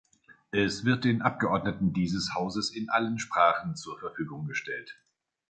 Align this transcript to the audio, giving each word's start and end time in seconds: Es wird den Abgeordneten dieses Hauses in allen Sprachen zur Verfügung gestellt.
Es 0.49 0.83
wird 0.83 1.03
den 1.03 1.21
Abgeordneten 1.21 1.93
dieses 1.93 2.33
Hauses 2.33 2.71
in 2.75 2.89
allen 2.89 3.19
Sprachen 3.19 3.75
zur 3.75 3.99
Verfügung 3.99 4.47
gestellt. 4.47 4.99